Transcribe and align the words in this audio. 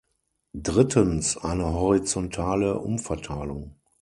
Drittens 0.55 1.37
eine 1.37 1.73
horizontale 1.73 2.79
Umverteilung. 2.79 3.75